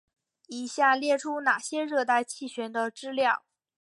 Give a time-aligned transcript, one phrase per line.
[0.47, 3.43] 以下列出那些热带气旋的资料。